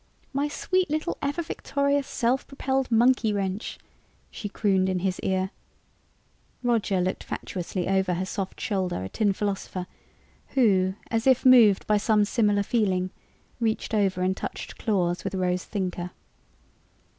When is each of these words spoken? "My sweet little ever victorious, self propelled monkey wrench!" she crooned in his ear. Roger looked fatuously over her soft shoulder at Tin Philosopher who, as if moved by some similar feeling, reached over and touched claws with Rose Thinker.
"My 0.33 0.47
sweet 0.47 0.89
little 0.89 1.15
ever 1.21 1.43
victorious, 1.43 2.07
self 2.07 2.47
propelled 2.47 2.89
monkey 2.91 3.31
wrench!" 3.33 3.77
she 4.31 4.49
crooned 4.49 4.89
in 4.89 4.97
his 4.97 5.19
ear. 5.19 5.51
Roger 6.63 6.99
looked 6.99 7.23
fatuously 7.23 7.87
over 7.87 8.15
her 8.15 8.25
soft 8.25 8.59
shoulder 8.59 9.03
at 9.03 9.13
Tin 9.13 9.31
Philosopher 9.31 9.85
who, 10.57 10.95
as 11.11 11.27
if 11.27 11.45
moved 11.45 11.85
by 11.85 11.97
some 11.97 12.25
similar 12.25 12.63
feeling, 12.63 13.11
reached 13.59 13.93
over 13.93 14.21
and 14.23 14.35
touched 14.35 14.79
claws 14.79 15.23
with 15.23 15.35
Rose 15.35 15.65
Thinker. 15.65 16.09